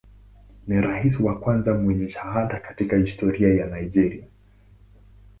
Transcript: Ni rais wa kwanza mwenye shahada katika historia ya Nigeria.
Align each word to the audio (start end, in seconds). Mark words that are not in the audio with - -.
Ni 0.67 0.81
rais 0.81 1.19
wa 1.19 1.39
kwanza 1.39 1.73
mwenye 1.73 2.09
shahada 2.09 2.59
katika 2.59 2.97
historia 2.97 3.53
ya 3.53 3.65
Nigeria. 3.65 4.23